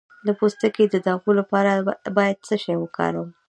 د 0.25 0.29
پوستکي 0.39 0.85
د 0.89 0.95
داغونو 1.05 1.37
لپاره 1.39 1.71
باید 2.17 2.37
څه 2.47 2.55
شی 2.63 2.75
وکاروم؟ 2.79 3.29